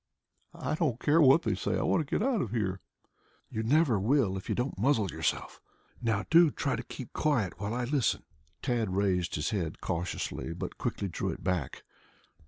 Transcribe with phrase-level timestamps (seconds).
[0.55, 1.77] "I don't care what they say.
[1.77, 2.79] I want to get out of here."
[3.51, 5.61] "You never will if you don't muzzle yourself.
[6.01, 8.23] Now do try to keep quiet while I listen."
[8.63, 11.83] Tad raised his head cautiously, but quickly drew it back.